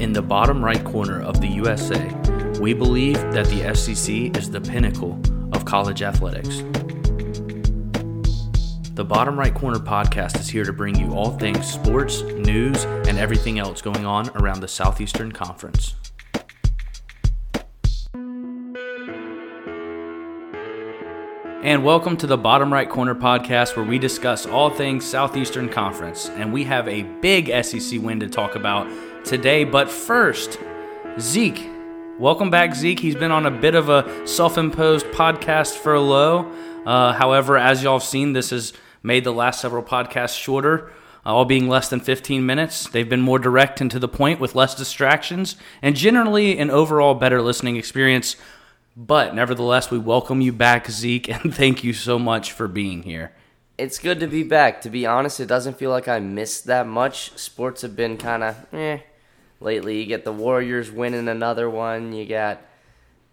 [0.00, 2.06] In the bottom right corner of the USA,
[2.60, 5.20] we believe that the SEC is the pinnacle
[5.52, 6.62] of college athletics.
[8.94, 13.18] The Bottom Right Corner podcast is here to bring you all things sports, news, and
[13.18, 15.96] everything else going on around the Southeastern Conference.
[21.68, 26.30] And welcome to the Bottom Right Corner podcast, where we discuss all things Southeastern Conference.
[26.30, 28.88] And we have a big SEC win to talk about
[29.22, 29.64] today.
[29.64, 30.58] But first,
[31.20, 31.68] Zeke.
[32.18, 32.98] Welcome back, Zeke.
[32.98, 36.50] He's been on a bit of a self imposed podcast furlough.
[36.86, 38.72] Uh, however, as y'all have seen, this has
[39.02, 40.90] made the last several podcasts shorter,
[41.26, 42.88] uh, all being less than 15 minutes.
[42.88, 47.14] They've been more direct and to the point with less distractions, and generally an overall
[47.14, 48.36] better listening experience.
[49.00, 53.30] But nevertheless, we welcome you back, Zeke, and thank you so much for being here.
[53.78, 54.80] It's good to be back.
[54.80, 57.30] To be honest, it doesn't feel like I missed that much.
[57.38, 58.98] Sports have been kind of eh
[59.60, 60.00] lately.
[60.00, 62.12] You get the Warriors winning another one.
[62.12, 62.60] You got,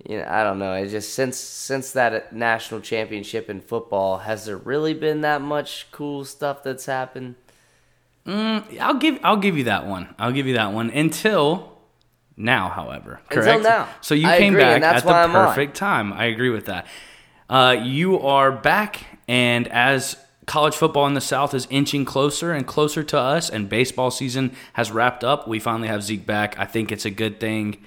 [0.08, 0.74] you know, I don't know.
[0.74, 5.88] It just since since that national championship in football, has there really been that much
[5.92, 7.38] cool stuff that's happened?
[8.28, 10.14] Mm, I'll give I'll give you that one.
[10.20, 11.75] I'll give you that one until
[12.38, 13.20] now, however.
[13.30, 13.48] Correct?
[13.48, 13.90] Until now.
[14.02, 15.48] So you I came agree, back at the I'm on.
[15.48, 16.14] perfect time.
[16.14, 16.86] I agree with that.
[17.50, 22.66] Uh, you are back, and as college football in the South is inching closer and
[22.66, 26.58] closer to us, and baseball season has wrapped up, we finally have Zeke back.
[26.60, 27.78] I think it's a good thing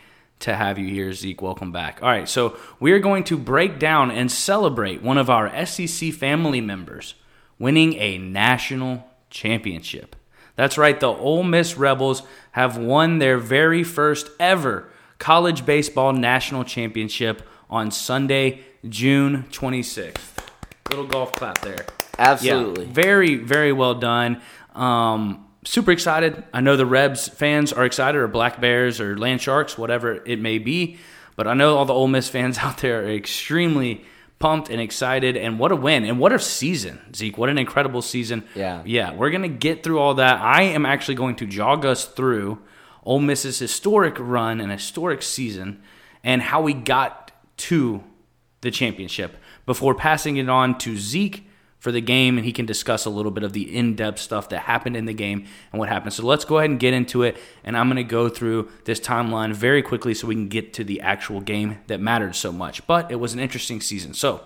[0.40, 1.42] to have you here, Zeke.
[1.42, 2.00] Welcome back.
[2.02, 6.12] All right, so we are going to break down and celebrate one of our SEC
[6.12, 7.14] family members
[7.58, 10.14] winning a national championship.
[10.59, 16.64] That's right, the Ole Miss Rebels have won their very first ever college baseball national
[16.64, 20.19] championship on Sunday, June 26th.
[20.91, 21.86] Little golf clap there.
[22.19, 22.86] Absolutely.
[22.86, 24.42] Yeah, very, very well done.
[24.75, 26.42] Um, super excited.
[26.53, 30.41] I know the Rebs fans are excited, or Black Bears, or Land Sharks, whatever it
[30.41, 30.98] may be.
[31.36, 34.05] But I know all the Ole Miss fans out there are extremely
[34.38, 35.36] pumped and excited.
[35.36, 36.04] And what a win!
[36.04, 37.38] And what a season, Zeke!
[37.38, 38.44] What an incredible season.
[38.54, 38.82] Yeah.
[38.84, 39.14] yeah.
[39.14, 40.40] We're gonna get through all that.
[40.40, 42.58] I am actually going to jog us through
[43.02, 45.82] Ole Miss's historic run and historic season,
[46.22, 48.04] and how we got to
[48.60, 51.48] the championship before passing it on to Zeke
[51.78, 54.48] for the game, and he can discuss a little bit of the in depth stuff
[54.48, 56.12] that happened in the game and what happened.
[56.12, 59.00] So let's go ahead and get into it, and I'm going to go through this
[59.00, 62.86] timeline very quickly so we can get to the actual game that mattered so much.
[62.86, 64.14] But it was an interesting season.
[64.14, 64.42] So,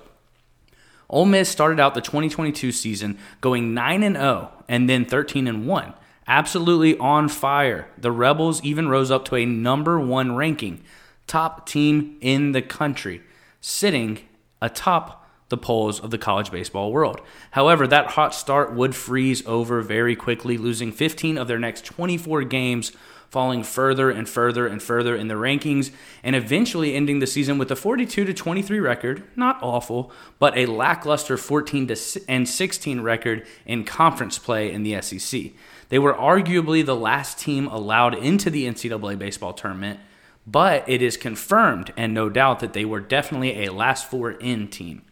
[1.08, 5.66] Ole Miss started out the 2022 season going 9 and 0 and then 13 and
[5.66, 5.94] 1.
[6.26, 7.88] Absolutely on fire.
[7.98, 10.82] The Rebels even rose up to a number 1 ranking,
[11.26, 13.22] top team in the country,
[13.60, 14.20] sitting
[14.60, 15.21] atop
[15.52, 17.20] the polls of the college baseball world.
[17.52, 22.44] However, that hot start would freeze over very quickly, losing 15 of their next 24
[22.44, 22.90] games,
[23.28, 25.92] falling further and further and further in the rankings,
[26.22, 29.24] and eventually ending the season with a 42 to 23 record.
[29.36, 31.96] Not awful, but a lackluster 14 to
[32.26, 35.52] and 16 record in conference play in the SEC.
[35.90, 40.00] They were arguably the last team allowed into the NCAA baseball tournament,
[40.46, 44.68] but it is confirmed and no doubt that they were definitely a last four in
[44.68, 45.02] team.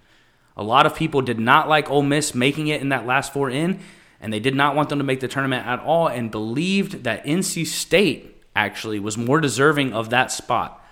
[0.56, 3.50] A lot of people did not like Ole Miss making it in that last four
[3.50, 3.80] in,
[4.20, 7.24] and they did not want them to make the tournament at all, and believed that
[7.24, 10.84] NC State actually was more deserving of that spot.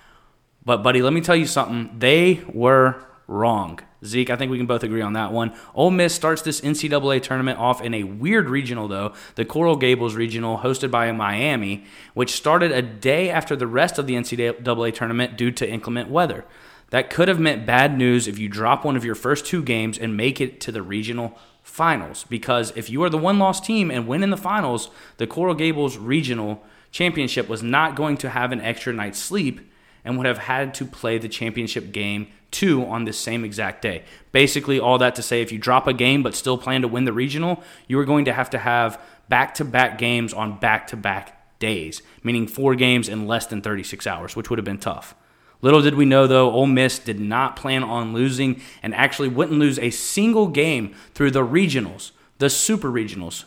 [0.64, 1.98] But, buddy, let me tell you something.
[1.98, 3.80] They were wrong.
[4.04, 5.52] Zeke, I think we can both agree on that one.
[5.74, 10.14] Ole Miss starts this NCAA tournament off in a weird regional, though, the Coral Gables
[10.14, 15.36] regional, hosted by Miami, which started a day after the rest of the NCAA tournament
[15.36, 16.44] due to inclement weather.
[16.90, 19.98] That could have meant bad news if you drop one of your first two games
[19.98, 22.24] and make it to the regional finals.
[22.28, 25.54] Because if you are the one loss team and win in the finals, the Coral
[25.54, 29.60] Gables regional championship was not going to have an extra night's sleep
[30.04, 34.04] and would have had to play the championship game two on this same exact day.
[34.32, 37.04] Basically, all that to say, if you drop a game but still plan to win
[37.04, 38.98] the regional, you are going to have to have
[39.28, 43.60] back to back games on back to back days, meaning four games in less than
[43.60, 45.14] 36 hours, which would have been tough.
[45.60, 49.58] Little did we know, though, Ole Miss did not plan on losing and actually wouldn't
[49.58, 53.44] lose a single game through the regionals, the super regionals,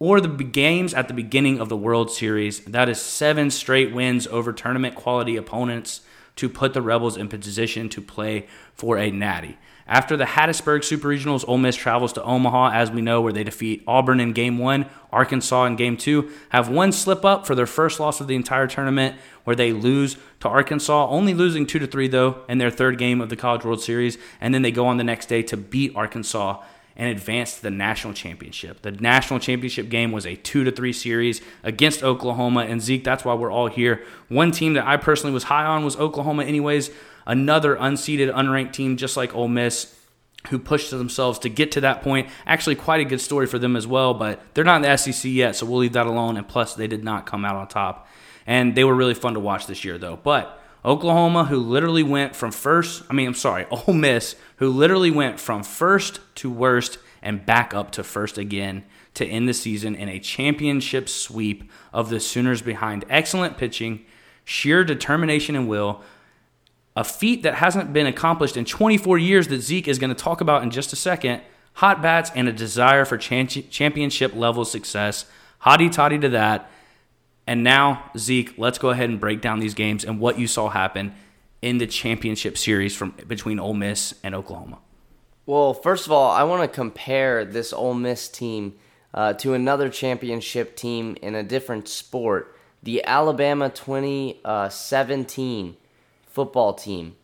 [0.00, 2.60] or the games at the beginning of the World Series.
[2.64, 6.00] That is seven straight wins over tournament quality opponents
[6.36, 9.56] to put the Rebels in position to play for a natty.
[9.86, 13.44] After the Hattiesburg Super Regionals, Ole Miss travels to Omaha, as we know, where they
[13.44, 17.66] defeat Auburn in Game 1, Arkansas in Game 2, have one slip up for their
[17.66, 21.86] first loss of the entire tournament, where they lose to Arkansas, only losing 2 to
[21.86, 24.86] 3 though in their third game of the College World Series, and then they go
[24.86, 26.62] on the next day to beat Arkansas
[26.96, 28.82] and advanced to the national championship.
[28.82, 32.60] The national championship game was a two to three series against Oklahoma.
[32.60, 34.02] And Zeke, that's why we're all here.
[34.28, 36.90] One team that I personally was high on was Oklahoma, anyways.
[37.26, 39.94] Another unseeded, unranked team, just like Ole Miss,
[40.50, 42.28] who pushed themselves to get to that point.
[42.46, 45.30] Actually, quite a good story for them as well, but they're not in the SEC
[45.30, 46.36] yet, so we'll leave that alone.
[46.36, 48.08] And plus, they did not come out on top.
[48.46, 50.18] And they were really fun to watch this year, though.
[50.22, 55.10] But Oklahoma, who literally went from first, I mean, I'm sorry, Ole Miss, who literally
[55.10, 58.84] went from first to worst and back up to first again
[59.14, 64.04] to end the season in a championship sweep of the Sooners behind excellent pitching,
[64.44, 66.02] sheer determination and will,
[66.96, 70.40] a feat that hasn't been accomplished in 24 years that Zeke is going to talk
[70.40, 71.42] about in just a second,
[71.74, 75.26] hot bats, and a desire for championship level success.
[75.62, 76.70] Hotty toddy to that.
[77.46, 80.70] And now, Zeke, let's go ahead and break down these games and what you saw
[80.70, 81.14] happen
[81.60, 84.78] in the championship series from between Ole Miss and Oklahoma.
[85.46, 88.74] Well, first of all, I want to compare this Ole Miss team
[89.12, 95.76] uh, to another championship team in a different sport, the Alabama 2017
[96.26, 97.16] football team.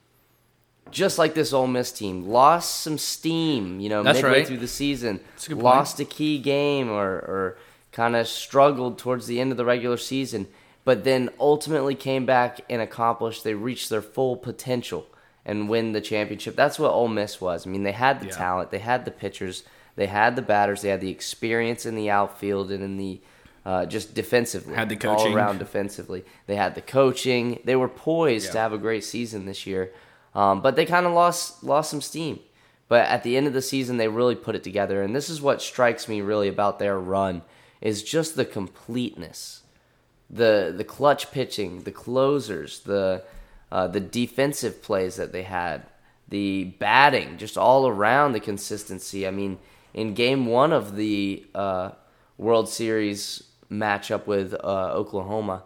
[0.91, 4.47] Just like this Ole Miss team, lost some steam, you know, That's midway right.
[4.47, 5.21] through the season.
[5.49, 7.59] Lost a key game or, or
[7.93, 10.47] kind of struggled towards the end of the regular season,
[10.85, 13.45] but then ultimately came back and accomplished.
[13.45, 15.07] They reached their full potential
[15.45, 16.55] and win the championship.
[16.57, 17.67] That's what Ole Miss was.
[17.67, 18.33] I mean, they had the Yeah.
[18.33, 19.65] talent, they had the pitchers,
[19.97, 23.21] they had the batters, they had the experience in the outfield and in the
[23.67, 25.35] uh, just defensively, Had the all coaching.
[25.35, 26.25] around defensively.
[26.47, 27.59] They had the coaching.
[27.67, 29.93] They were poised to have a great season this year,
[30.35, 32.41] um, but they kind of lost lost some steam.
[32.89, 35.43] But at the end of the season, they really put it together, and this is
[35.43, 37.43] what strikes me really about their run
[37.81, 39.63] is just the completeness,
[40.29, 43.25] the the clutch pitching, the closers, the
[43.73, 45.83] uh, the defensive plays that they had,
[46.29, 49.27] the batting, just all around the consistency.
[49.27, 49.59] I mean,
[49.95, 51.91] in game one of the uh,
[52.37, 55.63] World Series matchup with uh, Oklahoma,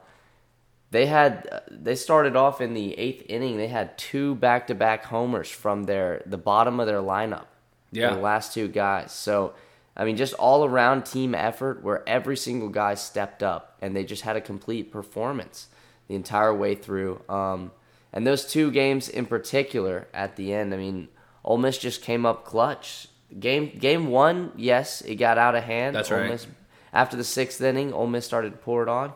[0.90, 3.56] they had they started off in the eighth inning.
[3.56, 7.46] They had two back to back homers from their the bottom of their lineup.
[7.90, 8.14] Yeah.
[8.14, 9.12] the last two guys.
[9.12, 9.55] So.
[9.96, 14.05] I mean, just all around team effort where every single guy stepped up and they
[14.05, 15.69] just had a complete performance
[16.08, 17.23] the entire way through.
[17.29, 17.70] Um,
[18.12, 21.08] and those two games in particular at the end, I mean,
[21.44, 23.08] Ole Miss just came up clutch.
[23.38, 25.97] Game game one, yes, it got out of hand.
[25.97, 26.31] That's Ole right.
[26.31, 26.47] Miss,
[26.93, 29.12] after the sixth inning, Ole Miss started to pour it on.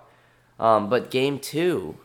[0.59, 1.99] Um, but game two,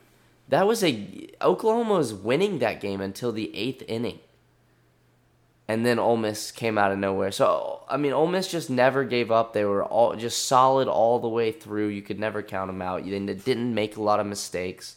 [0.50, 4.20] that was a Oklahoma was winning that game until the eighth inning,
[5.68, 7.32] and then Ole Miss came out of nowhere.
[7.32, 9.54] So I mean, Ole Miss just never gave up.
[9.54, 11.88] They were all just solid all the way through.
[11.88, 13.04] You could never count them out.
[13.06, 14.96] They didn't make a lot of mistakes,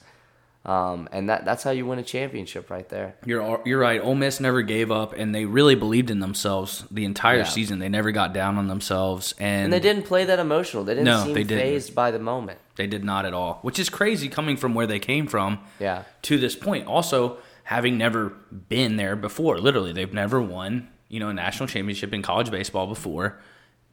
[0.64, 3.14] um, and that that's how you win a championship right there.
[3.24, 4.00] You're you're right.
[4.00, 7.44] Ole Miss never gave up, and they really believed in themselves the entire Yeah.
[7.44, 7.78] season.
[7.78, 10.82] They never got down on themselves, and, And they didn't play that emotional.
[10.82, 11.62] They didn't No, seem they didn't.
[11.62, 12.58] fazed by the moment.
[12.76, 15.60] They did not at all, which is crazy coming from where they came from.
[15.78, 16.02] Yeah.
[16.22, 18.32] To this point, also having never
[18.68, 19.58] been there before.
[19.58, 23.40] Literally, they've never won, you know, a national championship in college baseball before.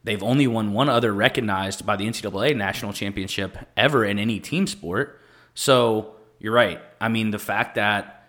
[0.03, 4.67] They've only won one other recognized by the NCAA national championship ever in any team
[4.67, 5.19] sport.
[5.53, 6.81] So you're right.
[6.99, 8.27] I mean, the fact that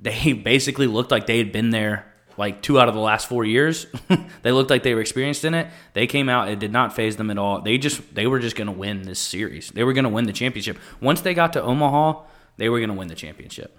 [0.00, 3.44] they basically looked like they had been there like two out of the last four
[3.44, 3.86] years.
[4.42, 5.68] they looked like they were experienced in it.
[5.92, 7.60] They came out; it did not faze them at all.
[7.60, 9.70] They just they were just going to win this series.
[9.70, 10.78] They were going to win the championship.
[11.00, 12.22] Once they got to Omaha,
[12.56, 13.78] they were going to win the championship.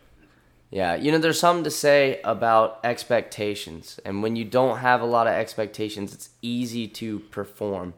[0.73, 5.05] Yeah, you know, there's something to say about expectations, and when you don't have a
[5.05, 7.93] lot of expectations, it's easy to perform.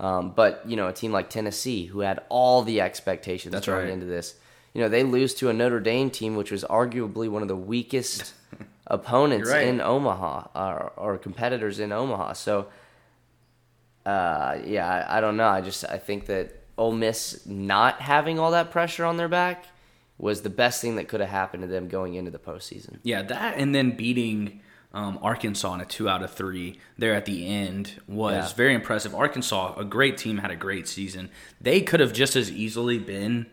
[0.00, 3.84] Um, but you know, a team like Tennessee, who had all the expectations That's going
[3.84, 3.92] right.
[3.92, 4.34] into this,
[4.74, 7.56] you know, they lose to a Notre Dame team, which was arguably one of the
[7.56, 8.34] weakest
[8.88, 9.68] opponents right.
[9.68, 12.32] in Omaha, or, or competitors in Omaha.
[12.32, 12.66] So,
[14.04, 15.48] uh, yeah, I, I don't know.
[15.48, 19.66] I just I think that Ole Miss not having all that pressure on their back
[20.18, 22.98] was the best thing that could have happened to them going into the postseason.
[23.02, 24.60] Yeah, that and then beating
[24.92, 28.56] um, Arkansas in a two out of three there at the end was Yeah.
[28.56, 29.14] very impressive.
[29.14, 31.30] Arkansas, a great team, had a great season.
[31.60, 33.46] They could have just as easily been,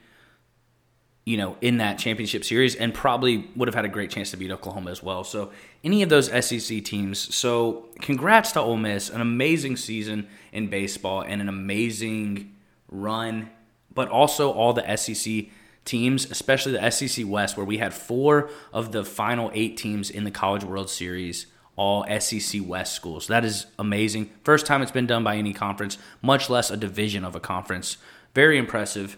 [1.26, 4.38] you know, in that championship series and probably would have had a great chance to
[4.38, 5.24] beat Oklahoma as well.
[5.24, 5.52] So
[5.84, 7.36] any of those SEC teams.
[7.36, 12.54] So congrats to Ole Miss, an amazing season in baseball and an amazing
[12.90, 13.50] run,
[13.94, 15.46] but also all the SEC
[15.86, 20.24] teams, especially the SEC West, where we had four of the final eight teams in
[20.24, 23.28] the College World Series, all SEC West schools.
[23.28, 24.32] That is amazing.
[24.44, 27.98] First time it's been done by any conference, much less a division of a conference.
[28.34, 29.18] Very impressive.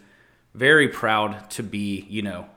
[0.53, 2.47] Very proud to be, you know,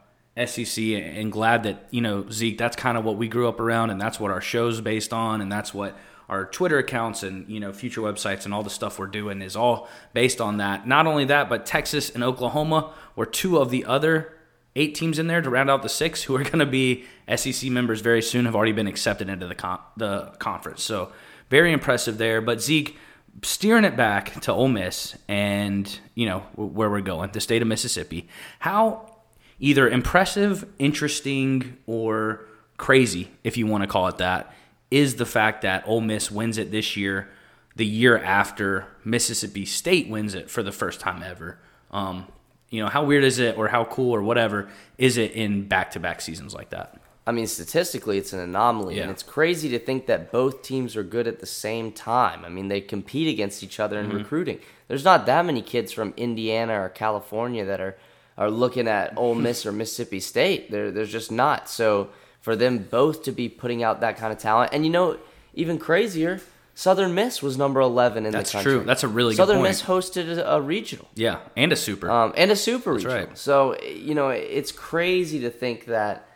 [0.47, 3.90] SEC and glad that, you know, Zeke, that's kind of what we grew up around
[3.90, 5.97] and that's what our show's based on and that's what
[6.31, 9.57] our Twitter accounts and you know future websites and all the stuff we're doing is
[9.57, 10.87] all based on that.
[10.87, 14.33] Not only that, but Texas and Oklahoma were two of the other
[14.77, 17.69] eight teams in there to round out the six who are going to be SEC
[17.71, 20.83] members very soon have already been accepted into the con- the conference.
[20.85, 21.13] So
[21.51, 22.41] very impressive there.
[22.41, 22.97] But Zeke
[23.43, 27.67] steering it back to Ole Miss and you know where we're going, the state of
[27.67, 28.29] Mississippi.
[28.61, 29.17] How
[29.59, 32.47] either impressive, interesting, or
[32.77, 34.55] crazy, if you want to call it that,
[34.90, 37.28] is the fact that Ole Miss wins it this year,
[37.76, 41.59] the year after Mississippi State wins it for the first time ever.
[41.90, 42.26] Um,
[42.70, 44.68] you know, how weird is it, or how cool, or whatever
[44.99, 47.00] is it in back-to-back seasons like that?
[47.26, 49.02] I mean, statistically, it's an anomaly, Yeah.
[49.02, 52.44] and it's crazy to think that both teams are good at the same time.
[52.44, 54.16] I mean, they compete against each other in Mm-hmm.
[54.18, 54.59] recruiting.
[54.88, 57.97] There's not that many kids from Indiana or California that are
[58.38, 60.70] are looking at Ole Miss or Mississippi State.
[60.70, 61.68] There, there's just not.
[61.68, 62.09] So
[62.40, 65.18] for them both to be putting out that kind of talent, and you know,
[65.54, 66.40] even crazier,
[66.75, 68.73] Southern Miss was number 11 in That's the country.
[68.73, 68.87] That's true.
[68.87, 69.68] That's a really good Southern point.
[69.68, 72.11] Miss hosted a, a regional Yeah, and a super.
[72.11, 73.14] um, and a super regional.
[73.14, 73.37] right.
[73.38, 76.26] So you know, it's crazy to think that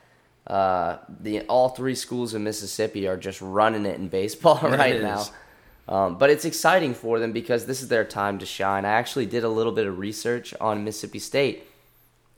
[0.46, 4.96] uh, the all three schools in Mississippi are just running it in baseball It right
[4.96, 5.02] is.
[5.02, 5.24] now.
[5.86, 8.84] Um, but it's exciting for them because this is their time to shine.
[8.86, 11.66] I actually did a little bit of research on Mississippi State,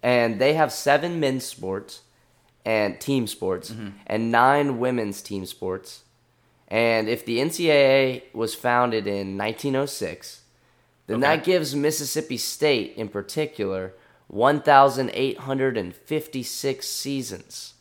[0.02, 2.00] and they have seven men's sports
[2.66, 3.88] and team sports Mm-hmm.
[4.06, 6.02] and nine women's team sports.
[6.68, 10.42] And if the NCAA was founded in 1906,
[11.06, 11.36] then Okay.
[11.36, 13.94] that gives Mississippi State in particular
[15.46, 17.74] 1,856 seasons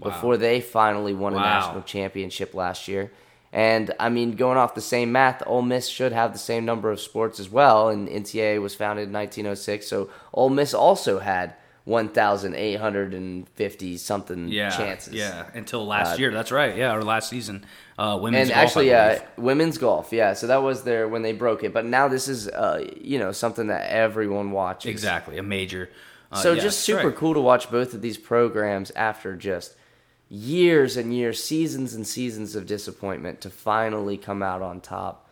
[0.00, 1.42] before they finally won a Wow.
[1.42, 3.10] national championship last year.
[3.52, 6.90] And I mean, going off the same math, Ole Miss should have the same number
[6.90, 7.88] of sports as well.
[7.88, 11.54] And NCAA was founded in 1906, so Ole Miss also had
[11.84, 15.14] 1,850 something yeah, chances.
[15.14, 15.46] yeah.
[15.54, 16.76] Until last year, that's right.
[16.76, 17.64] Yeah, or last season,
[17.98, 20.32] uh, women's golf and golf, actually, I uh, women's golf, yeah.
[20.34, 23.32] So that was there when they broke it, but now this is, uh, you know,
[23.32, 24.90] something that everyone watches.
[24.90, 25.90] exactly a major.
[26.30, 27.16] Uh, So yeah, just super right.
[27.16, 29.74] cool to watch both of these programs after just
[30.28, 35.28] years and years, seasons and seasons of disappointment to finally come out on top.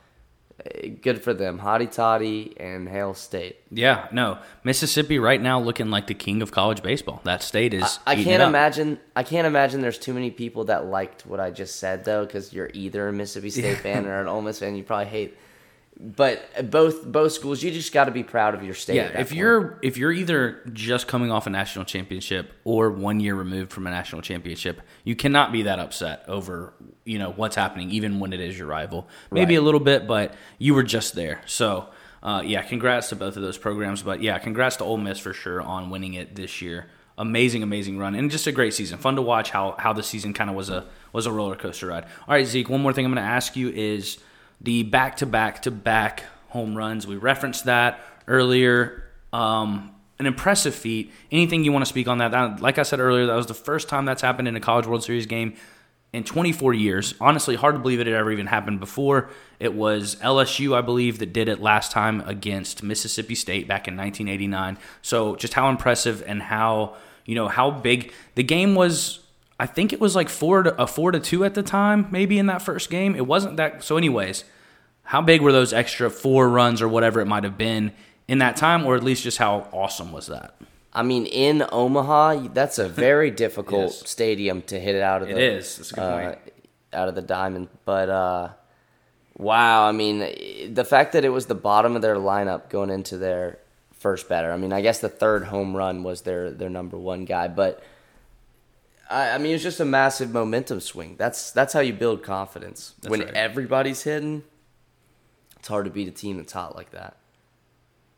[1.01, 3.61] Good for them, Hotty Toddy and Hail State.
[3.71, 7.21] Yeah, no, Mississippi right now looking like the king of college baseball.
[7.25, 7.99] That state is.
[8.07, 8.99] I eating can't imagine.
[9.17, 12.53] I can't imagine there's too many people that liked what I just said though, because
[12.53, 14.77] you're either a Mississippi State fan or an Ole Miss fan.
[14.77, 15.37] You probably hate.
[16.03, 18.97] But both both schools, you just got to be proud of your state.
[18.97, 19.33] Yeah, if point.
[19.35, 23.87] you're if you're either just coming off a national championship or one year removed from
[23.87, 26.73] a national championship, you cannot be that upset over
[27.05, 29.09] you know what's happening, even when it is your rival.
[29.31, 29.61] Maybe Right.
[29.61, 31.43] a little bit, but you were just there.
[31.45, 31.89] So
[32.23, 34.03] uh, yeah, congrats to both of those programs.
[34.03, 36.87] But yeah, congrats to Ole Miss for sure on winning it this year.
[37.19, 38.97] Amazing, amazing run, and just a great season.
[38.97, 41.89] Fun to watch how how the season kind of was a was a roller coaster
[41.89, 42.05] ride.
[42.27, 42.71] All right, Zeke.
[42.71, 44.17] One more thing I'm going to ask you is
[44.61, 47.07] the back to back to back home runs.
[47.07, 49.05] We referenced that earlier.
[49.33, 51.13] Um, an impressive feat.
[51.33, 52.31] Anything you want to speak on that?
[52.33, 52.61] that?
[52.61, 55.03] Like I said earlier, that was the first time that's happened in a College World
[55.03, 55.55] Series game
[56.13, 57.15] in 24 years.
[57.21, 59.31] Honestly, hard to believe it had ever even happened before.
[59.59, 63.97] It was LSU, I believe, that did it last time against Mississippi State back in
[63.97, 64.77] 1989.
[65.03, 69.21] So just how impressive and how you know how big the game was.
[69.61, 72.39] I think it was like four to a four to two at the time, maybe
[72.39, 73.15] in that first game.
[73.15, 73.85] It wasn't that.
[73.85, 74.45] So, anyways,
[75.03, 77.93] how big were those extra four runs or whatever it might have been
[78.27, 80.55] in that time, or at least just how awesome was that?
[80.95, 85.35] I mean, in Omaha, that's a very difficult stadium to hit it out of It
[85.35, 85.43] the.
[85.43, 85.77] is.
[85.77, 86.39] That's a good uh, point.
[86.95, 87.69] out of the diamond.
[87.85, 88.49] But uh,
[89.37, 93.19] wow, I mean, the fact that it was the bottom of their lineup going into
[93.19, 93.59] their
[93.93, 94.51] first batter.
[94.53, 97.83] I mean, I guess the third home run was their their number one guy, but
[99.11, 101.17] I, I mean, it's just a massive momentum swing.
[101.19, 103.35] That's that's how you build confidence That's when right.
[103.35, 104.45] everybody's hitting.
[105.59, 107.17] It's hard to beat a team that's hot like that.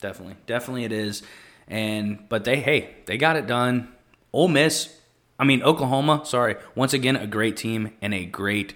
[0.00, 1.22] Definitely, definitely it is.
[1.66, 3.88] And but they, hey, they got it done.
[4.32, 4.94] Ole Miss,
[5.38, 6.22] I mean Oklahoma.
[6.24, 8.74] Sorry, once again a great team and a great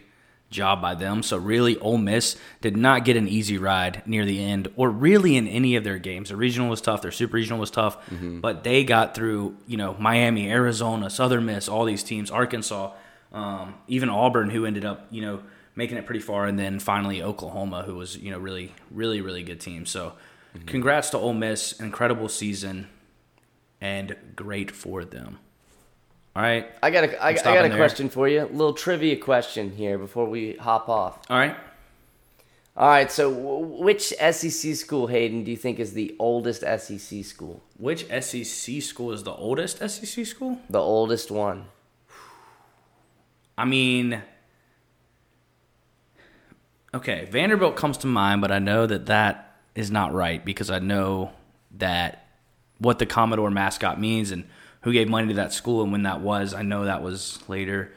[0.51, 1.23] job by them.
[1.23, 5.37] So really, Ole Miss did not get an easy ride near the end, or really
[5.37, 6.29] in any of their games.
[6.29, 7.03] The regional was tough.
[7.03, 7.99] Their super regional was tough,
[8.41, 9.57] but they got through.
[9.67, 12.93] You know, Miami, Arizona, Southern Miss, all these teams, Arkansas,
[13.33, 15.43] um, even Auburn, who ended up you know
[15.75, 19.43] making it pretty far, and then finally Oklahoma, who was you know really, really, really
[19.43, 19.87] good team.
[19.87, 20.15] So.
[20.65, 22.89] Congrats to Ole Miss, incredible season,
[23.79, 25.39] and great for them.
[26.37, 27.79] All right, I got a, I, I got a there.
[27.79, 28.43] question for you.
[28.43, 31.19] A little trivia question here before we hop off.
[31.31, 31.57] all right.
[32.77, 37.25] All right, so w- which SEC school, Hayden, do you think is the oldest SEC
[37.25, 37.63] school?
[37.79, 40.61] Which SEC school is the oldest SEC school?
[40.69, 41.65] The oldest one.
[43.57, 44.21] I mean,
[46.95, 50.79] Okay, Vanderbilt comes to mind, but I know that that is not right because I
[50.79, 51.33] know
[51.79, 52.27] that
[52.79, 54.45] what the Commodore mascot means and
[54.83, 56.55] who gave money to that school and when that was.
[56.55, 57.93] I know that was later.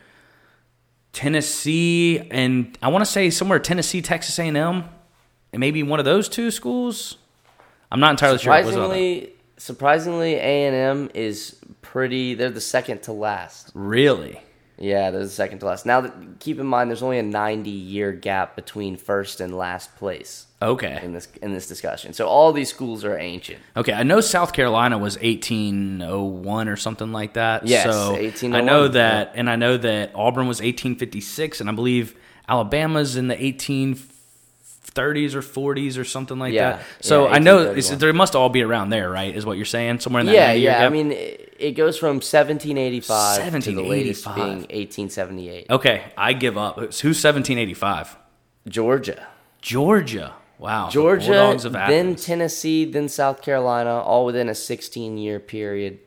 [1.14, 6.30] Tennessee and I want to say somewhere Tennessee, Texas A&M, and maybe one of those
[6.30, 7.18] two schools.
[7.92, 8.54] I'm not entirely sure.
[8.54, 12.36] Surprisingly, surprisingly, A and M is pretty.
[12.36, 13.72] They're the second to last.
[13.74, 14.42] Really?
[14.82, 15.86] Yeah, they're the second to last.
[15.86, 19.94] Now, that, keep in mind, there's only a 90 year gap between first and last
[19.98, 21.00] place Okay.
[21.04, 22.14] in this in this discussion.
[22.14, 23.60] So all these schools are ancient.
[23.76, 27.68] Okay, I know South Carolina was 1801 or something like that.
[27.68, 31.70] Yes, so 1801, I know oh that, and I know that Auburn was 1856, and
[31.70, 32.16] I believe
[32.48, 33.36] Alabama's in the
[34.94, 36.84] 1830s or 40s or something like Yeah, that.
[37.02, 37.78] So yeah, I know 1831.
[37.78, 39.36] it's, there must all be around there, right?
[39.36, 40.00] Is what you're saying?
[40.00, 40.86] Somewhere in that Yeah, 90 year yeah.
[40.86, 44.36] I mean, it, it goes from 1785 to the latest 1785.
[44.36, 45.70] being 1878.
[45.70, 46.76] okay, I give up.
[46.78, 46.94] Who's
[47.24, 48.16] 1785?
[48.68, 49.28] Georgia,
[49.62, 50.34] Georgia.
[50.58, 50.90] Wow.
[50.90, 56.00] Georgia, of then Tennessee, then South Carolina, all within a 16 year period.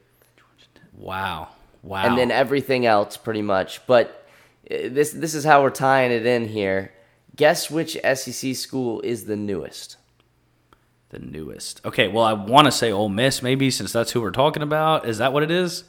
[0.94, 1.48] wow.
[1.82, 2.04] Wow.
[2.06, 3.84] and then everything else pretty much.
[3.86, 4.24] But
[4.70, 6.92] uh, this this is how we're tying it in here.
[7.36, 9.96] Guess which SEC school is the newest?
[11.12, 11.84] the newest.
[11.84, 15.06] Okay, well, I want to say Ole Miss, maybe since that's who we're talking about.
[15.06, 15.84] Is that what it is?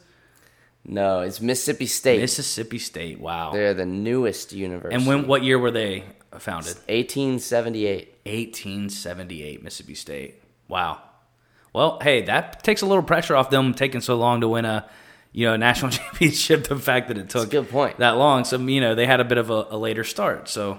[0.84, 2.20] No, it's Mississippi State.
[2.20, 3.18] Mississippi State.
[3.18, 3.50] Wow.
[3.52, 4.94] They're the newest university.
[4.94, 5.26] And when?
[5.26, 6.04] What year were they
[6.38, 6.74] founded?
[6.88, 8.18] 1878.
[8.24, 9.64] 1878.
[9.64, 10.42] Mississippi State.
[10.68, 11.00] Wow.
[11.72, 14.88] Well, hey, that takes a little pressure off them taking so long to win a,
[15.32, 16.68] you know, national championship.
[16.68, 17.96] The fact that it took a good point.
[17.96, 20.50] that long, so you know they had a bit of a, a later start.
[20.50, 20.78] So,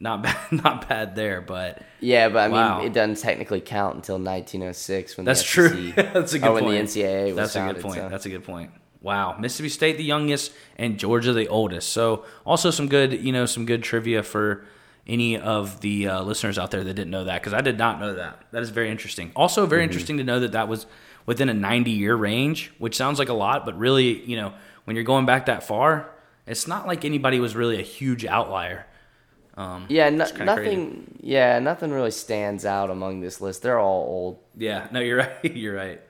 [0.00, 1.40] not bad, not bad there.
[1.40, 5.92] But Yeah, but I mean, it doesn't technically count until 1906 when That's true.
[5.92, 6.88] That's a good when point.
[6.90, 7.94] the NCAA was That's a good point.
[7.96, 8.70] so- That's a good point.
[9.00, 11.90] Wow, Mississippi State the youngest and Georgia the oldest.
[11.90, 14.64] So also some good, you know, some good trivia for
[15.06, 18.00] any of the uh, listeners out there that didn't know that because I did not
[18.00, 18.42] know that.
[18.50, 19.30] That is very interesting.
[19.36, 19.90] Also very Mm-hmm.
[19.90, 20.86] interesting to know that that was
[21.26, 24.52] within a 90 year range, which sounds like a lot, but really, you know,
[24.84, 26.10] when you're going back that far,
[26.46, 28.84] it's not like anybody was really a huge outlier.
[29.58, 31.18] Um, yeah, no, it's kinda nothing.
[31.20, 33.62] Yeah, nothing really stands out among this list.
[33.62, 34.38] They're all old.
[34.56, 35.56] Yeah, no, you're right.
[35.56, 36.00] You're right.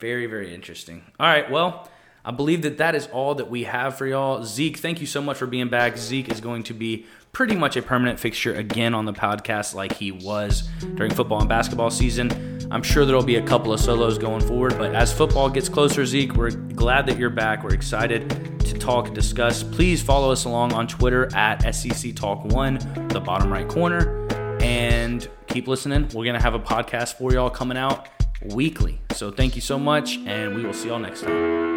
[0.00, 1.04] Very, very interesting.
[1.20, 1.88] All right, well,
[2.24, 4.42] I believe that that is all that we have for y'all.
[4.42, 5.96] Zeke, thank you so much for being back.
[5.96, 9.92] Zeke is going to be pretty much a permanent fixture again on the podcast, like
[9.92, 10.62] he was
[10.94, 12.30] during football and basketball season.
[12.70, 16.06] I'm sure there'll be a couple of solos going forward, but as football gets closer,
[16.06, 17.62] Zeke, we're glad that you're back.
[17.62, 19.62] We're excited to talk, discuss.
[19.62, 24.24] Please follow us along on Twitter at SEC Talk One, the bottom right corner
[24.64, 26.04] and keep listening.
[26.14, 28.08] We're going to have a podcast for y'all coming out
[28.54, 29.00] weekly.
[29.12, 31.73] So thank you so much, and we will see y'all next time.